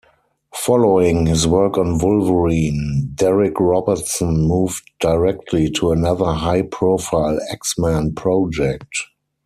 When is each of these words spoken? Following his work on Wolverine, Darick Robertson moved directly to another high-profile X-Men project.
Following 0.55 1.27
his 1.27 1.45
work 1.45 1.77
on 1.77 1.99
Wolverine, 1.99 3.11
Darick 3.13 3.59
Robertson 3.59 4.47
moved 4.47 4.81
directly 4.99 5.69
to 5.73 5.91
another 5.91 6.31
high-profile 6.33 7.37
X-Men 7.51 8.15
project. 8.15 8.89